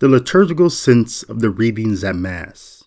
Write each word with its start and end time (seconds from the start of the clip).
the 0.00 0.08
liturgical 0.08 0.70
sense 0.70 1.22
of 1.24 1.40
the 1.40 1.50
readings 1.50 2.02
at 2.02 2.16
Mass. 2.16 2.84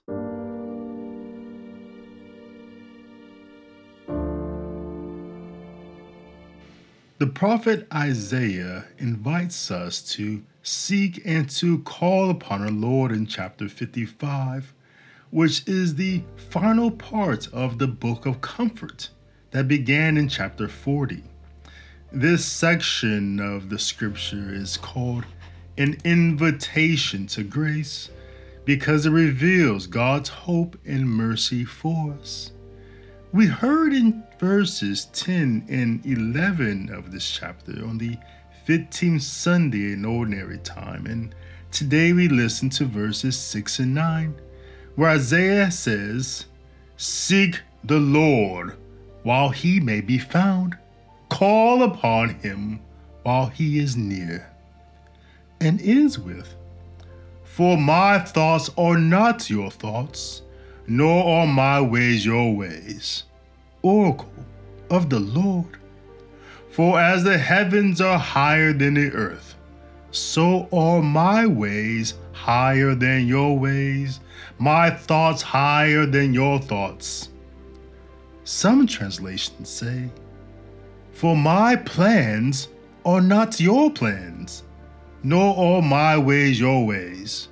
The 7.20 7.28
prophet 7.28 7.86
Isaiah 7.94 8.86
invites 8.98 9.70
us 9.70 10.02
to 10.14 10.42
seek 10.64 11.22
and 11.24 11.48
to 11.52 11.80
call 11.84 12.32
upon 12.32 12.64
our 12.64 12.72
Lord 12.72 13.12
in 13.12 13.28
chapter 13.28 13.70
55, 13.70 14.74
which 15.30 15.68
is 15.68 15.94
the 15.94 16.24
final 16.36 16.90
part 16.90 17.48
of 17.54 17.78
the 17.78 17.88
book 17.88 18.26
of 18.26 18.42
comfort 18.42 19.10
that 19.52 19.68
began 19.68 20.18
in 20.18 20.30
chapter 20.30 20.68
40. 20.68 21.24
This 22.12 22.44
section 22.44 23.40
of 23.40 23.70
the 23.70 23.78
scripture 23.78 24.52
is 24.52 24.78
called 24.78 25.26
an 25.78 25.98
invitation 26.04 27.26
to 27.28 27.44
grace 27.44 28.10
because 28.66 29.06
it 29.06 29.12
reveals 29.12 29.88
God's 29.88 30.30
hope 30.30 30.78
and 30.86 31.10
mercy 31.10 31.66
for 31.66 32.14
us. 32.22 32.52
We 33.32 33.48
heard 33.48 33.94
in 33.94 34.24
verses 34.40 35.06
10 35.14 35.66
and 35.68 36.06
11 36.06 36.94
of 36.94 37.12
this 37.12 37.30
chapter 37.30 37.72
on 37.84 37.98
the 37.98 38.18
15th 38.68 39.24
Sunday 39.24 39.94
in 39.94 40.06
Ordinary 40.06 40.60
Time, 40.60 41.08
and 41.08 41.34
today 41.72 42.14
we 42.14 42.28
listen 42.28 42.70
to 42.72 42.86
verses 42.86 43.38
6 43.38 43.80
and 43.80 43.96
9, 43.96 44.36
where 44.96 45.10
Isaiah 45.10 45.72
says, 45.72 46.46
Seek 46.96 47.60
the 47.84 48.00
Lord 48.00 48.78
while 49.24 49.50
he 49.50 49.80
may 49.80 50.02
be 50.02 50.20
found, 50.20 50.78
call 51.30 51.82
upon 51.82 52.30
him 52.30 52.80
while 53.24 53.48
he 53.48 53.80
is 53.80 53.98
near 53.98 54.53
and 55.64 55.82
ends 55.82 56.20
with 56.20 56.56
For 57.44 57.78
my 57.78 58.20
thoughts 58.20 58.70
are 58.78 58.98
not 58.98 59.50
your 59.50 59.72
thoughts, 59.72 60.42
nor 60.88 61.24
are 61.24 61.48
my 61.48 61.80
ways 61.80 62.26
your 62.26 62.56
ways. 62.56 63.24
Oracle 63.82 64.34
of 64.90 65.10
the 65.10 65.20
Lord. 65.20 65.78
For 66.72 67.00
as 67.00 67.24
the 67.24 67.38
heavens 67.38 68.02
are 68.02 68.18
higher 68.18 68.74
than 68.74 68.96
the 68.96 69.12
earth, 69.12 69.56
so 70.12 70.68
are 70.74 71.02
my 71.02 71.46
ways 71.46 72.16
higher 72.32 72.96
than 72.96 73.28
your 73.28 73.58
ways, 73.58 74.20
my 74.58 74.90
thoughts 74.90 75.42
higher 75.42 76.06
than 76.06 76.34
your 76.34 76.60
thoughts. 76.60 77.30
Some 78.44 78.88
translations 78.88 79.70
say, 79.70 80.10
For 81.12 81.38
my 81.38 81.76
plans 81.76 82.68
are 83.06 83.22
not 83.22 83.60
your 83.60 83.92
plans 83.92 84.64
nor 85.24 85.58
are 85.58 85.82
my 85.82 86.18
ways 86.18 86.60
your 86.60 86.86
ways. 86.86 87.48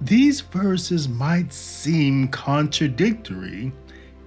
These 0.00 0.40
verses 0.40 1.08
might 1.08 1.52
seem 1.52 2.28
contradictory 2.28 3.72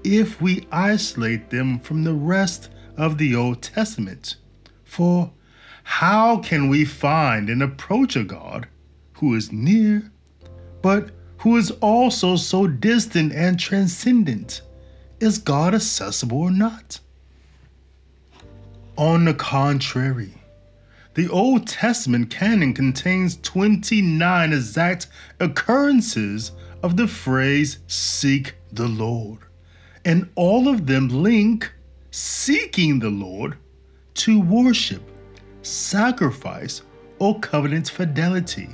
if 0.04 0.42
we 0.42 0.68
isolate 0.72 1.50
them 1.50 1.80
from 1.80 2.04
the 2.04 2.14
rest 2.14 2.70
of 2.96 3.18
the 3.18 3.36
Old 3.36 3.62
Testament. 3.62 4.38
For 4.84 5.32
how 5.84 6.38
can 6.38 6.70
we 6.70 6.86
find 6.86 7.50
and 7.50 7.62
approach 7.62 8.16
a 8.16 8.24
God 8.24 8.68
who 9.14 9.36
is 9.36 9.52
near, 9.52 10.12
but 10.82 11.12
who 11.38 11.58
is 11.58 11.72
also 11.72 12.36
so 12.36 12.68
distant 12.68 13.34
and 13.34 13.60
transcendent? 13.60 14.62
Is 15.20 15.38
God 15.38 15.76
accessible 15.76 16.40
or 16.40 16.52
not? 16.52 17.00
On 18.98 19.26
the 19.26 19.34
contrary, 19.34 20.37
the 21.18 21.28
Old 21.30 21.66
Testament 21.66 22.30
canon 22.30 22.76
contains 22.76 23.38
29 23.38 24.54
exact 24.54 25.08
occurrences 25.40 26.52
of 26.84 26.96
the 26.96 27.08
phrase 27.08 27.80
seek 27.88 28.54
the 28.72 28.88
Lord, 28.88 29.40
and 30.06 30.30
all 30.36 30.68
of 30.68 30.86
them 30.86 31.10
link 31.10 31.74
seeking 32.12 33.00
the 33.00 33.10
Lord 33.10 33.58
to 34.14 34.40
worship, 34.40 35.02
sacrifice, 35.64 36.84
or 37.18 37.40
covenant 37.40 37.90
fidelity. 37.90 38.70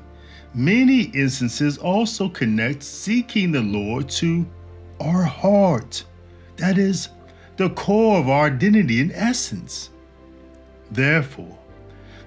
Many 0.54 1.04
instances 1.04 1.78
also 1.78 2.28
connect 2.28 2.84
seeking 2.84 3.54
the 3.54 3.62
Lord 3.62 4.10
to 4.20 4.46
our 5.00 5.24
heart, 5.24 6.04
that 6.58 6.78
is, 6.78 7.08
the 7.56 7.70
core 7.70 8.20
of 8.20 8.28
our 8.28 8.48
identity 8.48 9.00
and 9.00 9.14
essence. 9.14 9.92
Therefore, 10.92 11.58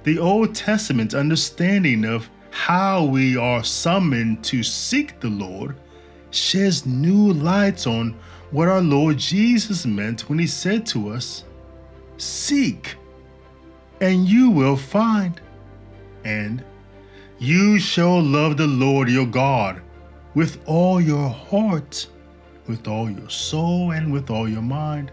the 0.07 0.21
Old 0.21 0.55
Testament 0.55 1.15
understanding 1.15 2.05
of 2.05 2.31
how 2.51 3.05
we 3.05 3.37
are 3.37 3.65
summoned 3.65 4.45
to 4.45 4.63
seek 4.63 5.19
the 5.19 5.29
Lord 5.29 5.75
sheds 6.31 6.87
new 6.87 7.33
lights 7.33 7.89
on 7.89 8.17
what 8.53 8.69
our 8.69 8.81
Lord 8.81 9.19
Jesus 9.19 9.85
meant 9.85 10.29
when 10.29 10.39
he 10.39 10.47
said 10.47 10.87
to 10.87 11.09
us, 11.09 11.43
Seek, 12.19 12.95
and 14.01 14.29
you 14.29 14.49
will 14.49 14.77
find, 14.77 15.41
and 16.25 16.63
you 17.41 17.81
shall 17.81 18.23
love 18.23 18.59
the 18.59 18.69
Lord 18.69 19.09
your 19.09 19.27
God 19.27 19.83
with 20.35 20.61
all 20.67 21.01
your 21.01 21.29
heart, 21.29 22.07
with 22.69 22.87
all 22.87 23.11
your 23.11 23.29
soul, 23.29 23.91
and 23.91 24.13
with 24.13 24.31
all 24.31 24.49
your 24.49 24.63
mind. 24.63 25.11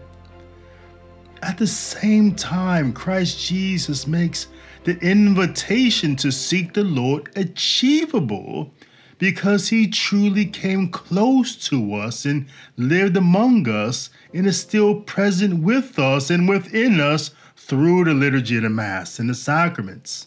At 1.42 1.58
the 1.58 1.66
same 1.66 2.36
time, 2.36 2.92
Christ 2.92 3.44
Jesus 3.44 4.06
makes 4.06 4.46
the 4.84 4.98
invitation 5.00 6.14
to 6.16 6.30
seek 6.30 6.74
the 6.74 6.84
Lord 6.84 7.30
achievable 7.36 8.72
because 9.18 9.68
he 9.68 9.86
truly 9.86 10.44
came 10.44 10.90
close 10.90 11.56
to 11.68 11.94
us 11.94 12.26
and 12.26 12.46
lived 12.76 13.16
among 13.16 13.68
us 13.68 14.10
and 14.34 14.46
is 14.46 14.60
still 14.60 15.00
present 15.00 15.62
with 15.62 15.98
us 15.98 16.30
and 16.30 16.48
within 16.48 17.00
us 17.00 17.30
through 17.56 18.04
the 18.04 18.12
liturgy 18.12 18.56
of 18.56 18.64
the 18.64 18.68
Mass 18.68 19.18
and 19.18 19.30
the 19.30 19.34
sacraments, 19.34 20.26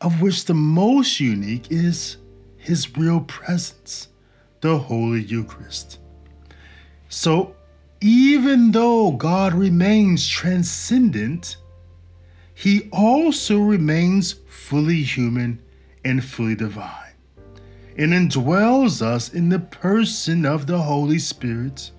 of 0.00 0.22
which 0.22 0.46
the 0.46 0.54
most 0.54 1.20
unique 1.20 1.70
is 1.70 2.16
his 2.56 2.96
real 2.96 3.20
presence, 3.20 4.08
the 4.62 4.78
Holy 4.78 5.22
Eucharist. 5.22 5.98
So, 7.08 7.54
even 8.00 8.70
though 8.70 9.12
God 9.12 9.52
remains 9.52 10.26
transcendent, 10.26 11.56
he 12.62 12.88
also 12.92 13.58
remains 13.58 14.36
fully 14.46 15.02
human 15.02 15.60
and 16.04 16.24
fully 16.24 16.54
divine, 16.54 17.16
and 17.98 18.12
indwells 18.12 19.02
us 19.02 19.34
in 19.34 19.48
the 19.48 19.58
person 19.58 20.46
of 20.46 20.68
the 20.68 20.78
Holy 20.78 21.18
Spirit, 21.18 21.90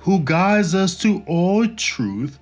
who 0.00 0.20
guides 0.20 0.74
us 0.74 0.94
to 0.98 1.24
all 1.26 1.66
truth, 1.68 2.38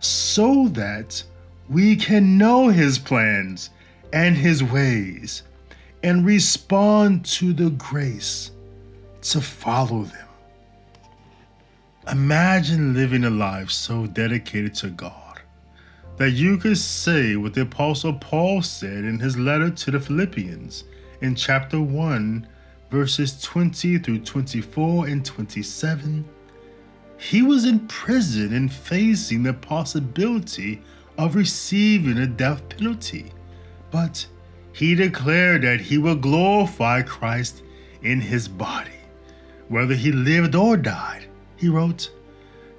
so 0.00 0.68
that 0.68 1.22
we 1.68 1.96
can 1.96 2.38
know 2.38 2.68
His 2.68 2.98
plans 2.98 3.68
and 4.10 4.34
His 4.34 4.64
ways 4.64 5.42
and 6.02 6.24
respond 6.24 7.26
to 7.26 7.52
the 7.52 7.68
grace 7.68 8.52
to 9.20 9.42
follow 9.42 10.04
them. 10.04 10.28
Imagine 12.10 12.94
living 12.94 13.24
a 13.24 13.30
life 13.30 13.70
so 13.70 14.06
dedicated 14.06 14.74
to 14.76 14.88
God 14.88 15.27
that 16.18 16.32
you 16.32 16.58
could 16.58 16.78
say 16.78 17.36
what 17.36 17.54
the 17.54 17.62
Apostle 17.62 18.12
Paul 18.12 18.62
said 18.62 19.04
in 19.04 19.18
his 19.18 19.38
letter 19.38 19.70
to 19.70 19.90
the 19.90 20.00
Philippians 20.00 20.84
in 21.20 21.34
chapter 21.34 21.80
1, 21.80 22.46
verses 22.90 23.40
20 23.42 23.98
through 23.98 24.20
24 24.20 25.06
and 25.06 25.24
27. 25.24 26.28
He 27.18 27.42
was 27.42 27.64
in 27.64 27.86
prison 27.88 28.54
and 28.54 28.72
facing 28.72 29.42
the 29.42 29.54
possibility 29.54 30.82
of 31.16 31.34
receiving 31.34 32.18
a 32.18 32.26
death 32.26 32.68
penalty, 32.68 33.32
but 33.90 34.26
he 34.72 34.94
declared 34.94 35.62
that 35.62 35.80
he 35.80 35.98
would 35.98 36.20
glorify 36.20 37.02
Christ 37.02 37.62
in 38.02 38.20
his 38.20 38.46
body, 38.46 38.90
whether 39.68 39.94
he 39.94 40.12
lived 40.12 40.54
or 40.54 40.76
died 40.76 41.28
he 41.58 41.68
wrote, 41.68 42.10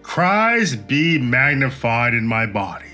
Christ 0.02 0.88
be 0.88 1.20
magnified 1.20 2.14
in 2.14 2.26
my 2.26 2.46
body, 2.46 2.86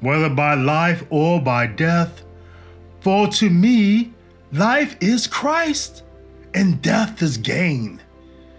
whether 0.00 0.28
by 0.28 0.54
life 0.54 1.04
or 1.10 1.40
by 1.40 1.66
death. 1.66 2.24
For 3.00 3.28
to 3.28 3.50
me, 3.50 4.12
life 4.52 4.96
is 5.00 5.26
Christ, 5.26 6.02
and 6.54 6.82
death 6.82 7.22
is 7.22 7.36
gain. 7.36 8.00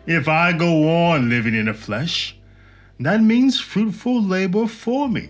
If 0.06 0.27
I 0.27 0.53
go 0.53 1.07
on 1.07 1.30
living 1.30 1.53
in 1.53 1.65
the 1.65 1.74
flesh, 1.74 2.38
that 3.00 3.21
means 3.21 3.59
fruitful 3.59 4.24
labor 4.24 4.68
for 4.68 5.07
me. 5.07 5.30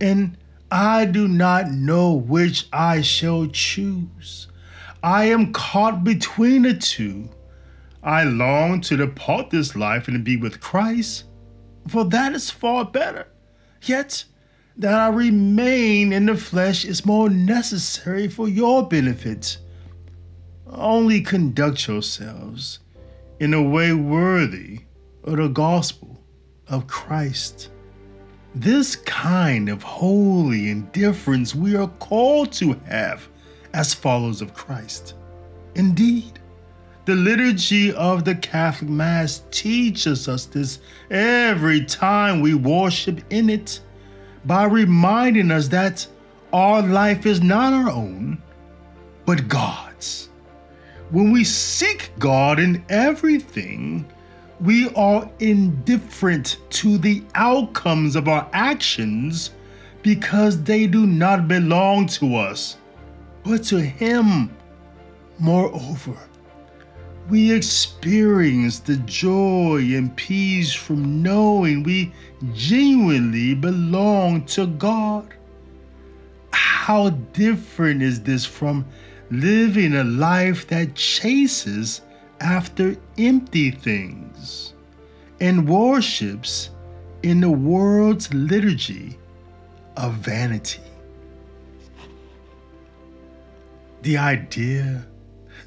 And 0.00 0.36
I 0.70 1.04
do 1.04 1.28
not 1.28 1.70
know 1.70 2.12
which 2.14 2.66
I 2.72 3.02
shall 3.02 3.46
choose. 3.48 4.48
I 5.02 5.24
am 5.24 5.52
caught 5.52 6.04
between 6.04 6.62
the 6.62 6.74
two. 6.74 7.28
I 8.02 8.24
long 8.24 8.80
to 8.82 8.96
depart 8.96 9.50
this 9.50 9.76
life 9.76 10.08
and 10.08 10.24
be 10.24 10.36
with 10.36 10.60
Christ, 10.60 11.24
for 11.88 12.04
that 12.06 12.32
is 12.32 12.50
far 12.50 12.84
better. 12.84 13.26
Yet, 13.82 14.24
that 14.76 14.94
I 14.94 15.08
remain 15.08 16.12
in 16.12 16.26
the 16.26 16.36
flesh 16.36 16.84
is 16.84 17.04
more 17.04 17.28
necessary 17.28 18.28
for 18.28 18.48
your 18.48 18.86
benefit. 18.88 19.58
only 20.66 21.20
conduct 21.20 21.88
yourselves 21.88 22.78
in 23.40 23.54
a 23.54 23.62
way 23.62 23.92
worthy 23.92 24.80
of 25.24 25.36
the 25.36 25.48
gospel 25.48 26.22
of 26.68 26.86
Christ. 26.86 27.70
This 28.54 28.96
kind 28.96 29.68
of 29.68 29.82
holy 29.82 30.70
indifference 30.70 31.54
we 31.54 31.76
are 31.76 31.88
called 31.98 32.52
to 32.52 32.74
have 32.86 33.28
as 33.72 33.94
followers 33.94 34.42
of 34.42 34.54
Christ. 34.54 35.14
Indeed, 35.74 36.38
the 37.04 37.14
liturgy 37.14 37.92
of 37.92 38.24
the 38.24 38.34
Catholic 38.34 38.90
Mass 38.90 39.42
teaches 39.50 40.28
us 40.28 40.46
this 40.46 40.80
every 41.10 41.84
time 41.84 42.40
we 42.40 42.54
worship 42.54 43.20
in 43.30 43.50
it 43.50 43.80
by 44.44 44.64
reminding 44.64 45.50
us 45.50 45.68
that 45.68 46.06
our 46.52 46.82
life 46.82 47.26
is 47.26 47.42
not 47.42 47.72
our 47.72 47.90
own, 47.90 48.42
but 49.26 49.48
God's. 49.48 50.28
When 51.10 51.32
we 51.32 51.44
seek 51.44 52.10
God 52.18 52.58
in 52.58 52.84
everything, 52.88 54.10
we 54.60 54.88
are 54.94 55.28
indifferent 55.40 56.58
to 56.70 56.98
the 56.98 57.22
outcomes 57.34 58.16
of 58.16 58.28
our 58.28 58.48
actions 58.52 59.50
because 60.02 60.62
they 60.62 60.86
do 60.86 61.06
not 61.06 61.48
belong 61.48 62.06
to 62.06 62.36
us, 62.36 62.76
but 63.42 63.64
to 63.64 63.80
Him. 63.80 64.50
Moreover, 65.38 66.16
we 67.28 67.52
experience 67.52 68.80
the 68.80 68.96
joy 68.96 69.78
and 69.94 70.14
peace 70.16 70.72
from 70.72 71.22
knowing 71.22 71.82
we 71.82 72.12
genuinely 72.54 73.54
belong 73.54 74.44
to 74.46 74.66
God. 74.66 75.34
How 76.52 77.10
different 77.10 78.02
is 78.02 78.22
this 78.22 78.44
from 78.44 78.84
living 79.30 79.94
a 79.94 80.04
life 80.04 80.66
that 80.68 80.94
chases 80.96 82.00
after 82.40 82.96
empty 83.18 83.70
things 83.70 84.74
and 85.40 85.68
worships 85.68 86.70
in 87.22 87.40
the 87.40 87.50
world's 87.50 88.32
liturgy 88.34 89.16
of 89.96 90.14
vanity? 90.14 90.80
The 94.02 94.16
idea 94.16 95.06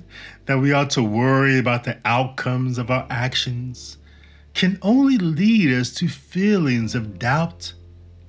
that 0.45 0.59
we 0.59 0.71
ought 0.71 0.89
to 0.91 1.03
worry 1.03 1.57
about 1.57 1.83
the 1.83 1.97
outcomes 2.05 2.77
of 2.77 2.91
our 2.91 3.07
actions 3.09 3.97
can 4.53 4.77
only 4.81 5.17
lead 5.17 5.73
us 5.73 5.93
to 5.95 6.07
feelings 6.07 6.93
of 6.95 7.17
doubt, 7.17 7.73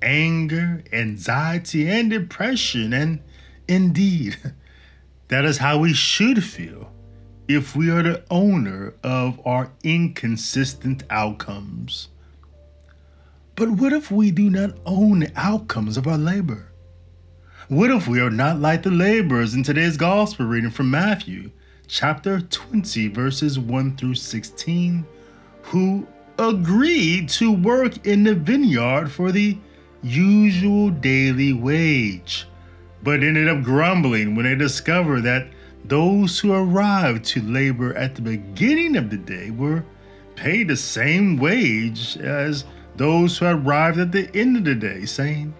anger, 0.01 0.83
anxiety, 0.91 1.87
and 1.87 2.09
depression. 2.09 2.93
And 2.93 3.21
indeed, 3.67 4.37
that 5.27 5.45
is 5.45 5.59
how 5.59 5.79
we 5.79 5.93
should 5.93 6.43
feel 6.43 6.91
if 7.47 7.75
we 7.75 7.91
are 7.91 8.01
the 8.01 8.23
owner 8.31 8.95
of 9.03 9.39
our 9.45 9.71
inconsistent 9.83 11.03
outcomes. 11.09 12.09
But 13.55 13.71
what 13.71 13.93
if 13.93 14.11
we 14.11 14.31
do 14.31 14.49
not 14.49 14.71
own 14.85 15.19
the 15.19 15.31
outcomes 15.35 15.95
of 15.95 16.07
our 16.07 16.17
labor? 16.17 16.71
What 17.67 17.89
if 17.89 18.07
we 18.07 18.19
are 18.19 18.29
not 18.29 18.59
like 18.59 18.83
the 18.83 18.91
laborers 18.91 19.53
in 19.53 19.63
today's 19.63 19.97
gospel 19.97 20.45
reading 20.45 20.71
from 20.71 20.91
Matthew? 20.91 21.51
Chapter 21.87 22.41
20, 22.41 23.07
verses 23.09 23.59
1 23.59 23.97
through 23.97 24.15
16, 24.15 25.05
who 25.63 26.07
agreed 26.37 27.29
to 27.29 27.51
work 27.51 28.05
in 28.05 28.23
the 28.23 28.35
vineyard 28.35 29.11
for 29.11 29.31
the 29.31 29.57
usual 30.03 30.89
daily 30.89 31.53
wage, 31.53 32.47
but 33.03 33.23
ended 33.23 33.47
up 33.47 33.63
grumbling 33.63 34.35
when 34.35 34.45
they 34.45 34.55
discovered 34.55 35.21
that 35.21 35.47
those 35.85 36.39
who 36.39 36.53
arrived 36.53 37.23
to 37.25 37.41
labor 37.41 37.95
at 37.95 38.15
the 38.15 38.21
beginning 38.21 38.95
of 38.95 39.09
the 39.09 39.17
day 39.17 39.51
were 39.51 39.83
paid 40.35 40.67
the 40.67 40.77
same 40.77 41.37
wage 41.37 42.17
as 42.17 42.65
those 42.95 43.37
who 43.37 43.45
arrived 43.45 43.99
at 43.99 44.11
the 44.11 44.29
end 44.35 44.57
of 44.57 44.65
the 44.65 44.75
day, 44.75 45.05
saying, 45.05 45.53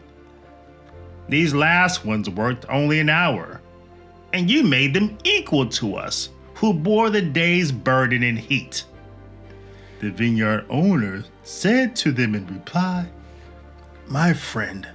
These 1.30 1.54
last 1.54 2.06
ones 2.06 2.30
worked 2.30 2.66
only 2.69 3.00
an 3.00 3.10
hour 3.10 3.62
and 4.36 4.52
you 4.52 4.64
made 4.64 4.94
them 4.94 5.18
equal 5.24 5.66
to 5.66 5.96
us, 5.96 6.30
who 6.56 6.74
bore 6.74 7.10
the 7.10 7.22
day's 7.22 7.72
burden 7.72 8.22
and 8.22 8.38
heat. 8.38 8.84
The 10.02 10.12
vineyard 10.12 10.66
owner 10.70 11.24
said 11.44 11.96
to 11.98 12.12
them 12.12 12.36
in 12.36 12.46
reply, 12.48 13.08
My 14.10 14.34
friend, 14.34 14.86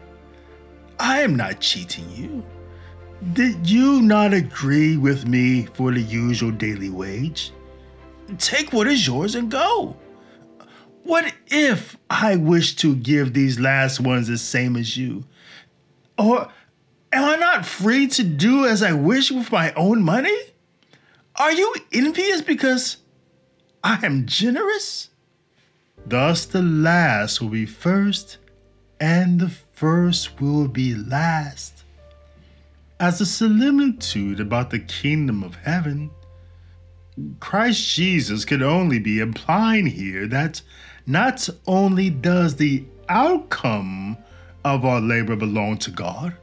I 0.99 1.23
am 1.23 1.37
not 1.37 1.59
cheating 1.59 2.05
you. 2.11 2.45
Did 3.33 3.69
you 3.69 4.03
not 4.03 4.35
agree 4.35 4.99
with 4.99 5.27
me 5.27 5.65
for 5.73 5.91
the 5.91 6.03
usual 6.03 6.51
daily 6.51 6.91
wage? 6.91 7.51
Take 8.37 8.75
what 8.75 8.89
is 8.89 9.07
yours 9.07 9.37
and 9.37 9.51
go. 9.51 9.97
What 11.05 11.33
if 11.47 11.97
I 12.11 12.37
wish 12.37 12.77
to 12.77 12.95
give 12.95 13.33
these 13.33 13.59
last 13.59 14.01
ones 14.01 14.29
the 14.29 14.37
same 14.37 14.77
as 14.77 14.99
you? 14.99 15.25
Or 16.19 16.53
Am 17.13 17.25
I 17.25 17.37
not 17.37 17.67
free 17.67 18.07
to 18.07 18.23
do 18.23 18.67
as 18.67 18.83
I 18.83 18.93
wish 18.93 19.33
with 19.33 19.51
my 19.51 19.73
own 19.73 20.03
money? 20.03 20.37
Are 21.37 21.53
you 21.53 21.75
envious 21.93 22.41
because 22.41 22.99
I 23.83 24.05
am 24.07 24.27
generous? 24.27 25.09
Thus, 26.07 26.45
the 26.45 26.63
last 26.63 27.41
will 27.41 27.49
be 27.49 27.67
first, 27.67 28.39
and 29.01 29.41
the 29.41 29.49
first 29.49 30.41
will 30.41 30.69
be 30.69 30.95
last. 30.95 31.85
As 33.01 33.21
a 33.21 33.27
similitude 33.27 34.39
about 34.39 34.71
the 34.71 34.79
kingdom 34.79 35.43
of 35.43 35.57
heaven, 35.57 36.11
Christ 37.41 37.95
Jesus 37.95 38.45
could 38.45 38.63
only 38.63 38.99
be 38.99 39.21
implying 39.21 39.87
here 39.87 40.27
that 40.29 40.63
not 41.07 41.49
only 41.67 42.09
does 42.09 42.57
the 42.57 42.85
outcome 43.09 44.17
of 44.65 44.85
our 44.85 45.01
labor 45.01 45.35
belong 45.35 45.77
to 45.79 45.91
God, 45.91 46.37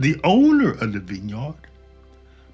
the 0.00 0.18
owner 0.24 0.70
of 0.70 0.94
the 0.94 0.98
vineyard, 0.98 1.54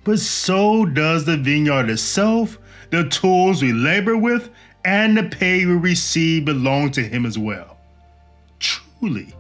but 0.03 0.19
so 0.19 0.85
does 0.85 1.25
the 1.25 1.37
vineyard 1.37 1.89
itself, 1.89 2.59
the 2.91 3.09
tools 3.09 3.63
we 3.63 3.73
labor 3.73 4.17
with, 4.17 4.51
and 4.85 5.17
the 5.17 5.23
pay 5.23 5.65
we 5.65 5.73
receive 5.73 6.45
belong 6.45 6.91
to 6.91 7.03
him 7.03 7.25
as 7.25 7.39
well. 7.39 7.79
Truly, 8.59 9.33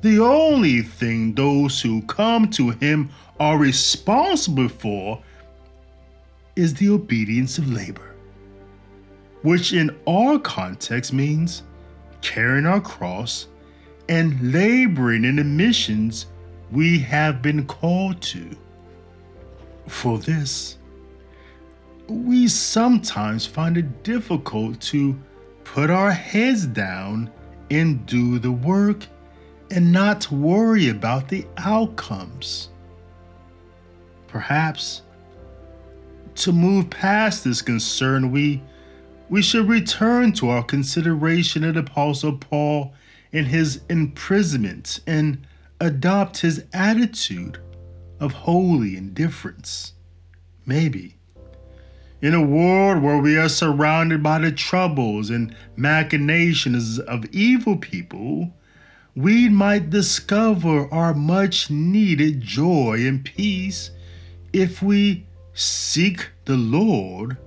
the 0.00 0.20
only 0.20 0.82
thing 0.82 1.34
those 1.34 1.80
who 1.80 2.02
come 2.02 2.48
to 2.50 2.70
him 2.70 3.10
are 3.40 3.58
responsible 3.58 4.68
for 4.68 5.20
is 6.54 6.74
the 6.74 6.90
obedience 6.90 7.58
of 7.58 7.72
labor, 7.72 8.14
which 9.42 9.72
in 9.72 9.90
our 10.06 10.38
context 10.38 11.12
means 11.12 11.64
carrying 12.20 12.66
our 12.66 12.80
cross 12.80 13.48
and 14.08 14.52
laboring 14.52 15.24
in 15.24 15.34
the 15.34 15.44
missions 15.44 16.26
we 16.72 16.98
have 17.00 17.42
been 17.42 17.66
called 17.66 18.20
to. 18.22 18.56
For 19.88 20.18
this, 20.18 20.78
we 22.08 22.48
sometimes 22.48 23.46
find 23.46 23.76
it 23.76 24.02
difficult 24.02 24.80
to 24.82 25.18
put 25.64 25.90
our 25.90 26.10
heads 26.10 26.66
down 26.66 27.30
and 27.70 28.04
do 28.06 28.38
the 28.38 28.52
work 28.52 29.06
and 29.70 29.92
not 29.92 30.30
worry 30.30 30.88
about 30.88 31.28
the 31.28 31.46
outcomes. 31.58 32.70
Perhaps 34.26 35.02
to 36.36 36.52
move 36.52 36.90
past 36.90 37.44
this 37.44 37.62
concern, 37.62 38.30
we, 38.30 38.62
we 39.28 39.42
should 39.42 39.68
return 39.68 40.32
to 40.32 40.48
our 40.50 40.62
consideration 40.62 41.64
of 41.64 41.74
the 41.74 41.80
Apostle 41.80 42.36
Paul 42.38 42.94
in 43.32 43.44
his 43.44 43.80
imprisonment 43.88 45.00
and 45.06 45.46
adopt 45.80 46.40
his 46.40 46.64
attitude 46.72 47.58
of 48.20 48.32
holy 48.32 48.96
indifference. 48.96 49.94
Maybe. 50.66 51.16
In 52.20 52.34
a 52.34 52.42
world 52.42 53.02
where 53.02 53.18
we 53.18 53.38
are 53.38 53.48
surrounded 53.48 54.22
by 54.22 54.38
the 54.38 54.52
troubles 54.52 55.30
and 55.30 55.56
machinations 55.74 56.98
of 56.98 57.24
evil 57.32 57.78
people, 57.78 58.52
we 59.16 59.48
might 59.48 59.88
discover 59.88 60.92
our 60.92 61.14
much 61.14 61.70
needed 61.70 62.42
joy 62.42 63.06
and 63.06 63.24
peace 63.24 63.90
if 64.52 64.82
we 64.82 65.26
seek 65.54 66.28
the 66.44 66.56
Lord 66.56 67.38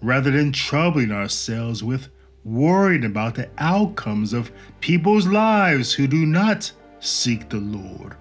rather 0.00 0.30
than 0.30 0.52
troubling 0.52 1.10
ourselves 1.10 1.82
with 1.82 2.08
worrying 2.44 3.04
about 3.04 3.34
the 3.34 3.48
outcomes 3.58 4.32
of 4.32 4.52
people's 4.80 5.26
lives 5.26 5.92
who 5.92 6.06
do 6.06 6.24
not 6.24 6.70
seek 7.04 7.48
the 7.48 7.58
Lord, 7.58 8.14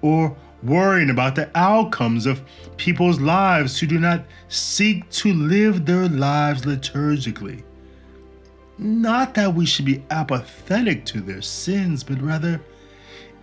or 0.00 0.36
worrying 0.62 1.10
about 1.10 1.34
the 1.34 1.50
outcomes 1.56 2.26
of 2.26 2.42
people's 2.76 3.20
lives 3.20 3.78
who 3.78 3.86
do 3.86 3.98
not 3.98 4.24
seek 4.48 5.08
to 5.10 5.32
live 5.32 5.84
their 5.86 6.08
lives 6.08 6.62
liturgically. 6.62 7.62
Not 8.78 9.34
that 9.34 9.54
we 9.54 9.66
should 9.66 9.84
be 9.84 10.02
apathetic 10.10 11.04
to 11.06 11.20
their 11.20 11.42
sins, 11.42 12.02
but 12.02 12.20
rather, 12.20 12.60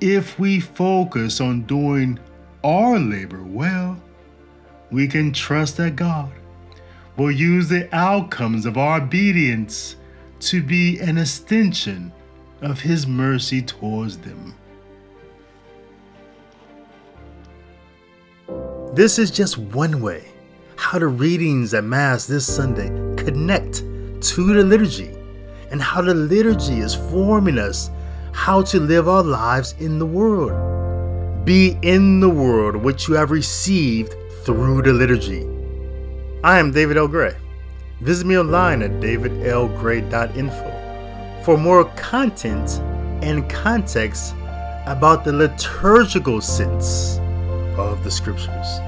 if 0.02 0.40
we 0.40 0.60
focus 0.60 1.42
on 1.42 1.64
doing 1.64 2.20
our 2.64 3.00
labor 3.00 3.44
well, 3.44 4.02
we 4.92 5.08
can 5.08 5.32
trust 5.32 5.78
that 5.78 5.96
God 5.96 6.32
will 7.16 7.32
use 7.32 7.68
the 7.68 7.94
outcomes 7.94 8.66
of 8.66 8.78
our 8.78 9.02
obedience 9.02 9.98
to 10.40 10.64
be 10.64 11.00
an 11.00 11.18
extension 11.18 12.12
of 12.62 12.80
His 12.80 13.06
mercy 13.06 13.62
towards 13.62 14.18
them. 14.18 14.56
This 19.00 19.16
is 19.18 19.32
just 19.32 19.58
one 19.58 20.02
way 20.02 20.26
how 20.76 21.00
the 21.00 21.08
readings 21.08 21.74
at 21.74 21.86
Mass 21.86 22.28
this 22.28 22.46
Sunday 22.46 22.90
connect 23.16 23.78
to 23.78 24.54
the 24.54 24.62
liturgy 24.62 25.16
and 25.72 25.82
how 25.82 26.02
the 26.02 26.14
liturgy 26.14 26.80
is 26.80 26.96
forming 26.96 27.58
us 27.58 27.92
how 28.34 28.62
to 28.64 28.78
live 28.78 29.08
our 29.08 29.24
lives 29.24 29.74
in 29.80 30.00
the 30.00 30.06
world. 30.06 31.46
Be 31.46 31.78
in 31.82 32.20
the 32.20 32.28
world 32.28 32.76
which 32.76 33.08
you 33.08 33.14
have 33.14 33.32
received 33.32 34.16
through 34.44 34.82
the 34.82 34.92
liturgy. 34.92 35.48
I 36.44 36.60
am 36.60 36.74
David 36.74 36.98
L. 36.98 37.08
Gray. 37.08 37.38
Visit 38.02 38.28
me 38.28 38.38
online 38.38 38.82
at 38.82 38.92
davidlgray.info 39.00 41.44
for 41.46 41.58
more 41.58 41.86
content 41.96 42.82
and 43.24 43.50
context 43.50 44.36
about 44.88 45.24
the 45.24 45.32
liturgical 45.32 46.42
sense 46.42 47.18
of 47.78 48.04
the 48.04 48.12
scriptures. 48.12 48.82